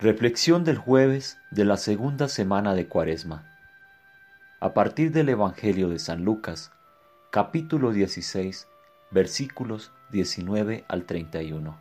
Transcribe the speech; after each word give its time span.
Reflexión 0.00 0.64
del 0.64 0.76
jueves 0.76 1.38
de 1.52 1.64
la 1.64 1.76
segunda 1.76 2.26
semana 2.26 2.74
de 2.74 2.88
Cuaresma. 2.88 3.44
A 4.58 4.74
partir 4.74 5.12
del 5.12 5.28
Evangelio 5.28 5.88
de 5.88 6.00
San 6.00 6.24
Lucas, 6.24 6.72
capítulo 7.30 7.92
16, 7.92 8.66
versículos 9.12 9.92
19 10.10 10.84
al 10.88 11.04
31. 11.04 11.78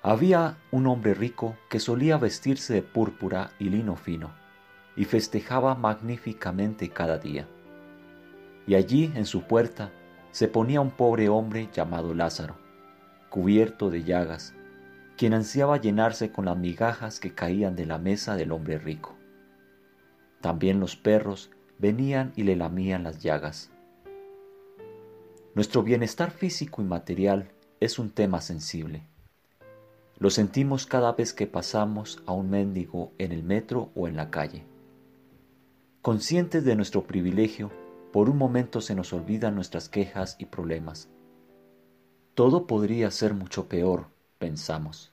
Había 0.00 0.56
un 0.70 0.86
hombre 0.86 1.12
rico 1.12 1.58
que 1.68 1.78
solía 1.78 2.16
vestirse 2.16 2.72
de 2.72 2.82
púrpura 2.82 3.50
y 3.58 3.68
lino 3.68 3.94
fino, 3.96 4.32
y 4.96 5.04
festejaba 5.04 5.74
magníficamente 5.74 6.88
cada 6.88 7.18
día. 7.18 7.46
Y 8.66 8.74
allí 8.74 9.12
en 9.14 9.26
su 9.26 9.42
puerta 9.42 9.92
se 10.30 10.48
ponía 10.48 10.80
un 10.80 10.92
pobre 10.92 11.28
hombre 11.28 11.68
llamado 11.74 12.14
Lázaro, 12.14 12.56
cubierto 13.28 13.90
de 13.90 14.02
llagas, 14.02 14.54
quien 15.22 15.34
ansiaba 15.34 15.76
llenarse 15.76 16.32
con 16.32 16.46
las 16.46 16.56
migajas 16.56 17.20
que 17.20 17.32
caían 17.32 17.76
de 17.76 17.86
la 17.86 17.96
mesa 17.96 18.34
del 18.34 18.50
hombre 18.50 18.76
rico. 18.76 19.14
También 20.40 20.80
los 20.80 20.96
perros 20.96 21.52
venían 21.78 22.32
y 22.34 22.42
le 22.42 22.56
lamían 22.56 23.04
las 23.04 23.22
llagas. 23.22 23.70
Nuestro 25.54 25.84
bienestar 25.84 26.32
físico 26.32 26.82
y 26.82 26.86
material 26.86 27.52
es 27.78 28.00
un 28.00 28.10
tema 28.10 28.40
sensible. 28.40 29.06
Lo 30.18 30.28
sentimos 30.28 30.86
cada 30.86 31.12
vez 31.12 31.32
que 31.32 31.46
pasamos 31.46 32.20
a 32.26 32.32
un 32.32 32.50
mendigo 32.50 33.12
en 33.18 33.30
el 33.30 33.44
metro 33.44 33.92
o 33.94 34.08
en 34.08 34.16
la 34.16 34.28
calle. 34.28 34.64
Conscientes 36.00 36.64
de 36.64 36.74
nuestro 36.74 37.04
privilegio, 37.04 37.70
por 38.12 38.28
un 38.28 38.38
momento 38.38 38.80
se 38.80 38.96
nos 38.96 39.12
olvidan 39.12 39.54
nuestras 39.54 39.88
quejas 39.88 40.34
y 40.40 40.46
problemas. 40.46 41.08
Todo 42.34 42.66
podría 42.66 43.08
ser 43.12 43.34
mucho 43.34 43.68
peor, 43.68 44.08
pensamos. 44.40 45.11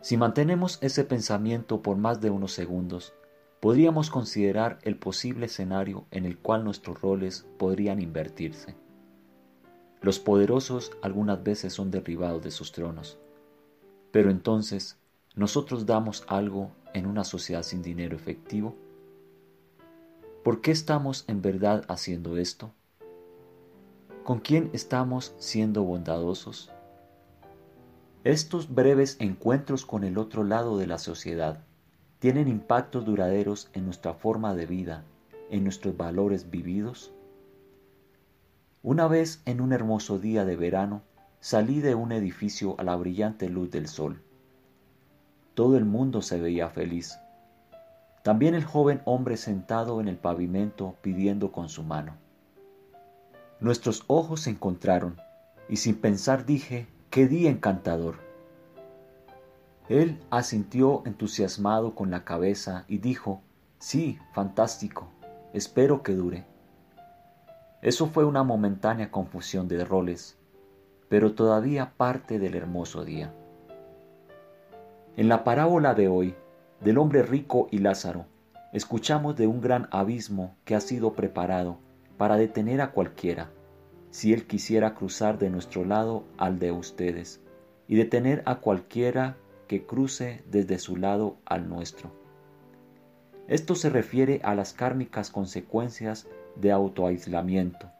Si 0.00 0.16
mantenemos 0.16 0.78
ese 0.80 1.04
pensamiento 1.04 1.82
por 1.82 1.96
más 1.96 2.20
de 2.20 2.30
unos 2.30 2.52
segundos, 2.52 3.14
podríamos 3.60 4.10
considerar 4.10 4.78
el 4.82 4.96
posible 4.96 5.46
escenario 5.46 6.06
en 6.10 6.24
el 6.24 6.38
cual 6.38 6.64
nuestros 6.64 7.00
roles 7.00 7.46
podrían 7.58 8.00
invertirse. 8.00 8.76
Los 10.00 10.20
poderosos 10.20 10.92
algunas 11.02 11.42
veces 11.42 11.72
son 11.72 11.90
derribados 11.90 12.42
de 12.42 12.52
sus 12.52 12.70
tronos, 12.70 13.18
pero 14.12 14.30
entonces, 14.30 14.96
¿nosotros 15.34 15.86
damos 15.86 16.24
algo 16.28 16.70
en 16.94 17.06
una 17.06 17.24
sociedad 17.24 17.64
sin 17.64 17.82
dinero 17.82 18.16
efectivo? 18.16 18.76
¿Por 20.44 20.60
qué 20.60 20.70
estamos 20.70 21.24
en 21.26 21.42
verdad 21.42 21.84
haciendo 21.88 22.36
esto? 22.36 22.72
¿Con 24.22 24.38
quién 24.38 24.70
estamos 24.72 25.34
siendo 25.38 25.82
bondadosos? 25.82 26.70
Estos 28.24 28.74
breves 28.74 29.16
encuentros 29.20 29.86
con 29.86 30.02
el 30.02 30.18
otro 30.18 30.42
lado 30.42 30.76
de 30.76 30.88
la 30.88 30.98
sociedad 30.98 31.60
tienen 32.18 32.48
impactos 32.48 33.04
duraderos 33.04 33.70
en 33.74 33.84
nuestra 33.84 34.12
forma 34.12 34.56
de 34.56 34.66
vida, 34.66 35.04
en 35.50 35.62
nuestros 35.62 35.96
valores 35.96 36.50
vividos. 36.50 37.12
Una 38.82 39.06
vez 39.06 39.40
en 39.44 39.60
un 39.60 39.72
hermoso 39.72 40.18
día 40.18 40.44
de 40.44 40.56
verano 40.56 41.02
salí 41.38 41.80
de 41.80 41.94
un 41.94 42.10
edificio 42.10 42.74
a 42.78 42.82
la 42.82 42.96
brillante 42.96 43.48
luz 43.48 43.70
del 43.70 43.86
sol. 43.86 44.20
Todo 45.54 45.76
el 45.76 45.84
mundo 45.84 46.20
se 46.20 46.40
veía 46.40 46.68
feliz. 46.70 47.20
También 48.24 48.56
el 48.56 48.64
joven 48.64 49.00
hombre 49.04 49.36
sentado 49.36 50.00
en 50.00 50.08
el 50.08 50.16
pavimento 50.16 50.96
pidiendo 51.02 51.52
con 51.52 51.68
su 51.68 51.84
mano. 51.84 52.16
Nuestros 53.60 54.02
ojos 54.08 54.40
se 54.40 54.50
encontraron 54.50 55.20
y 55.68 55.76
sin 55.76 55.94
pensar 55.94 56.44
dije, 56.44 56.88
¡Qué 57.10 57.26
día 57.26 57.48
encantador! 57.48 58.16
Él 59.88 60.20
asintió 60.28 61.02
entusiasmado 61.06 61.94
con 61.94 62.10
la 62.10 62.22
cabeza 62.22 62.84
y 62.86 62.98
dijo, 62.98 63.40
Sí, 63.78 64.18
fantástico, 64.34 65.08
espero 65.54 66.02
que 66.02 66.12
dure. 66.12 66.44
Eso 67.80 68.08
fue 68.08 68.26
una 68.26 68.42
momentánea 68.42 69.10
confusión 69.10 69.68
de 69.68 69.86
roles, 69.86 70.36
pero 71.08 71.32
todavía 71.32 71.94
parte 71.96 72.38
del 72.38 72.54
hermoso 72.54 73.06
día. 73.06 73.32
En 75.16 75.30
la 75.30 75.44
parábola 75.44 75.94
de 75.94 76.08
hoy, 76.08 76.34
del 76.82 76.98
hombre 76.98 77.22
rico 77.22 77.68
y 77.70 77.78
Lázaro, 77.78 78.26
escuchamos 78.74 79.34
de 79.34 79.46
un 79.46 79.62
gran 79.62 79.88
abismo 79.92 80.56
que 80.66 80.74
ha 80.74 80.80
sido 80.82 81.14
preparado 81.14 81.78
para 82.18 82.36
detener 82.36 82.82
a 82.82 82.92
cualquiera 82.92 83.48
si 84.18 84.32
Él 84.32 84.48
quisiera 84.48 84.96
cruzar 84.96 85.38
de 85.38 85.48
nuestro 85.48 85.84
lado 85.84 86.24
al 86.38 86.58
de 86.58 86.72
ustedes, 86.72 87.40
y 87.86 87.94
detener 87.94 88.42
a 88.46 88.56
cualquiera 88.56 89.36
que 89.68 89.86
cruce 89.86 90.42
desde 90.50 90.80
su 90.80 90.96
lado 90.96 91.36
al 91.44 91.68
nuestro. 91.68 92.10
Esto 93.46 93.76
se 93.76 93.90
refiere 93.90 94.40
a 94.42 94.56
las 94.56 94.72
kármicas 94.72 95.30
consecuencias 95.30 96.26
de 96.56 96.72
autoaislamiento, 96.72 97.92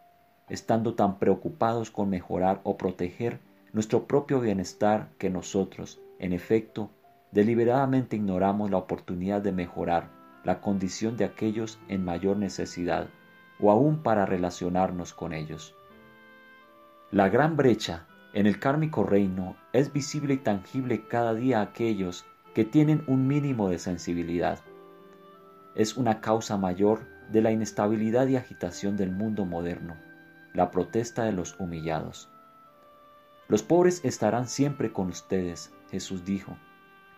estando 0.49 0.95
tan 0.95 1.21
preocupados 1.21 1.93
con 1.93 2.11
mejorar 2.11 2.63
o 2.65 2.77
proteger 2.77 3.39
nuestro 3.73 4.09
propio 4.09 4.41
bienestar 4.41 5.11
que 5.19 5.31
nosotros, 5.31 6.01
en 6.19 6.33
efecto, 6.33 6.91
deliberadamente 7.31 8.17
ignoramos 8.17 8.73
la 8.73 8.79
oportunidad 8.79 9.41
de 9.41 9.53
mejorar 9.53 10.11
la 10.43 10.61
condición 10.61 11.17
de 11.17 11.27
aquellos 11.27 11.79
en 11.87 12.05
mayor 12.05 12.39
necesidad 12.39 13.07
o 13.61 13.71
aún 13.71 14.03
para 14.03 14.27
relacionarnos 14.27 15.15
con 15.15 15.33
ellos. 15.33 15.77
La 17.11 17.31
gran 17.31 17.57
brecha 17.57 18.05
en 18.35 18.47
el 18.47 18.59
kármico 18.59 19.03
reino 19.03 19.57
es 19.73 19.95
visible 19.95 20.35
y 20.35 20.39
tangible 20.39 21.07
cada 21.09 21.33
día 21.33 21.61
a 21.61 21.63
aquellos 21.63 22.27
que 22.55 22.67
tienen 22.67 23.03
un 23.07 23.27
mínimo 23.27 23.71
de 23.71 23.79
sensibilidad. 23.79 24.59
Es 25.75 25.97
una 25.97 26.21
causa 26.21 26.59
mayor 26.59 27.01
de 27.31 27.41
la 27.41 27.51
inestabilidad 27.51 28.27
y 28.27 28.37
agitación 28.37 28.99
del 28.99 29.11
mundo 29.11 29.47
moderno, 29.47 29.97
la 30.53 30.71
protesta 30.71 31.25
de 31.25 31.33
los 31.33 31.59
humillados. 31.59 32.29
Los 33.49 33.63
pobres 33.63 34.05
estarán 34.05 34.47
siempre 34.47 34.93
con 34.93 35.09
ustedes, 35.09 35.73
Jesús 35.91 36.27
dijo, 36.27 36.59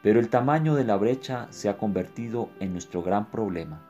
pero 0.05 0.21
el 0.21 0.29
tamaño 0.29 0.77
de 0.77 0.85
la 0.85 0.95
brecha 0.97 1.49
se 1.51 1.69
ha 1.69 1.77
convertido 1.77 2.51
en 2.61 2.73
nuestro 2.73 3.03
gran 3.03 3.29
problema. 3.29 3.83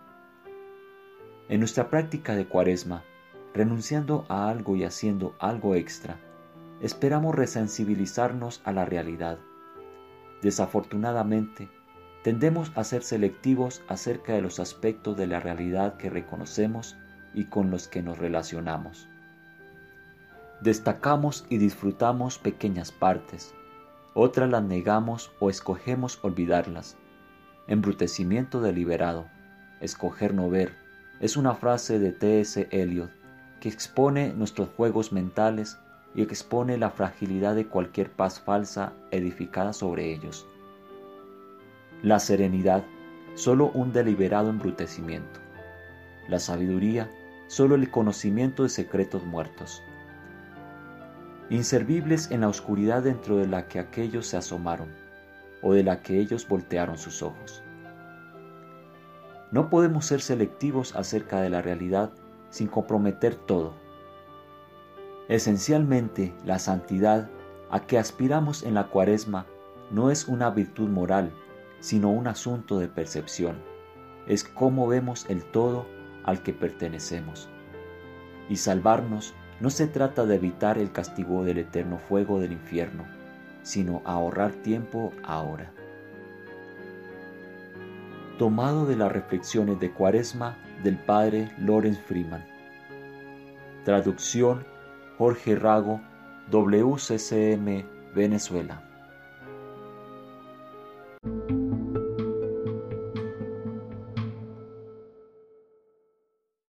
En 1.51 1.61
nuestra 1.61 1.91
práctica 1.91 2.35
de 2.35 2.47
cuaresma, 2.47 3.05
renunciando 3.55 4.25
a 4.29 4.49
algo 4.49 4.77
y 4.77 4.85
haciendo 4.85 5.35
algo 5.39 5.75
extra, 5.75 6.19
esperamos 6.81 7.35
resensibilizarnos 7.35 8.61
a 8.65 8.73
la 8.73 8.85
realidad. 8.85 9.39
Desafortunadamente, 10.43 11.69
tendemos 12.23 12.73
a 12.75 12.85
ser 12.85 13.03
selectivos 13.03 13.83
acerca 13.89 14.33
de 14.33 14.43
los 14.43 14.61
aspectos 14.61 15.17
de 15.17 15.27
la 15.27 15.41
realidad 15.41 15.97
que 15.97 16.11
reconocemos 16.11 16.97
y 17.35 17.45
con 17.45 17.71
los 17.71 17.89
que 17.89 18.03
nos 18.03 18.19
relacionamos. 18.19 19.09
Destacamos 20.61 21.47
y 21.49 21.59
disfrutamos 21.59 22.39
pequeñas 22.39 22.93
partes, 22.93 23.55
otras 24.15 24.51
las 24.51 24.63
negamos 24.63 25.31
o 25.41 25.51
escogemos 25.51 26.19
olvidarlas. 26.23 26.97
Embrutecimiento 27.67 28.61
deliberado, 28.61 29.29
escoger 29.81 30.35
no 30.35 30.51
ver, 30.51 30.75
es 31.21 31.37
una 31.37 31.55
frase 31.55 31.99
de 31.99 32.13
T.S. 32.13 32.69
Eliot 32.71 33.20
que 33.61 33.69
expone 33.69 34.33
nuestros 34.33 34.71
juegos 34.71 35.13
mentales 35.13 35.79
y 36.15 36.23
expone 36.23 36.79
la 36.79 36.91
fragilidad 36.91 37.55
de 37.55 37.67
cualquier 37.67 38.11
paz 38.11 38.41
falsa 38.41 38.93
edificada 39.11 39.73
sobre 39.73 40.13
ellos. 40.13 40.47
La 42.03 42.19
serenidad, 42.19 42.83
solo 43.35 43.71
un 43.75 43.93
deliberado 43.93 44.51
embrutecimiento. 44.51 45.39
La 46.29 46.39
sabiduría, 46.39 47.11
solo 47.47 47.75
el 47.75 47.91
conocimiento 47.91 48.63
de 48.63 48.71
secretos 48.71 49.25
muertos. 49.25 49.83
Inservibles 51.51 52.31
en 52.31 52.41
la 52.41 52.49
oscuridad 52.49 53.03
dentro 53.03 53.37
de 53.37 53.47
la 53.47 53.69
que 53.69 53.79
aquellos 53.79 54.27
se 54.27 54.37
asomaron, 54.37 54.89
o 55.63 55.75
de 55.75 55.83
la 55.83 56.01
que 56.01 56.19
ellos 56.19 56.49
voltearon 56.49 56.97
sus 56.97 57.23
ojos. 57.23 57.63
No 59.51 59.69
podemos 59.69 60.07
ser 60.07 60.21
selectivos 60.21 60.95
acerca 60.95 61.41
de 61.41 61.51
la 61.51 61.61
realidad 61.61 62.13
sin 62.51 62.69
comprometer 62.69 63.35
todo. 63.35 63.75
Esencialmente, 65.29 66.35
la 66.45 66.59
santidad 66.59 67.31
a 67.71 67.81
que 67.81 67.99
aspiramos 67.99 68.65
en 68.65 68.75
la 68.75 68.89
cuaresma 68.89 69.47
no 69.91 70.11
es 70.11 70.27
una 70.29 70.51
virtud 70.51 70.89
moral, 70.89 71.33
sino 71.79 72.11
un 72.11 72.27
asunto 72.27 72.79
de 72.79 72.89
percepción. 72.89 73.57
Es 74.27 74.45
cómo 74.45 74.87
vemos 74.87 75.27
el 75.29 75.45
todo 75.45 75.87
al 76.25 76.43
que 76.43 76.53
pertenecemos. 76.53 77.49
Y 78.49 78.57
salvarnos 78.57 79.35
no 79.61 79.71
se 79.71 79.87
trata 79.87 80.27
de 80.27 80.37
evitar 80.37 80.79
el 80.79 80.93
castigo 80.93 81.45
del 81.45 81.59
eterno 81.59 81.99
fuego 81.99 82.41
del 82.41 82.53
infierno, 82.53 83.05
sino 83.63 84.03
ahorrar 84.05 84.53
tiempo 84.53 85.13
ahora. 85.23 85.73
Tomado 88.39 88.87
de 88.87 88.97
las 88.97 89.13
reflexiones 89.13 89.79
de 89.81 89.93
Cuaresma 89.93 90.57
del 90.83 90.97
padre 90.97 91.51
Lorenz 91.59 91.99
Freeman. 92.01 92.45
Traducción 93.85 94.65
Jorge 95.19 95.55
Rago, 95.55 96.01
WCCM, 96.51 97.85
Venezuela. 98.15 98.90